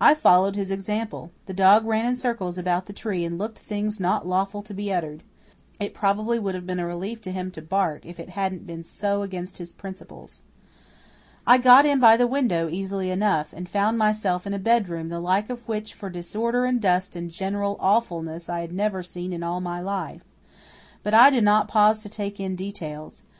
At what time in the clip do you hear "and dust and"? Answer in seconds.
16.66-17.28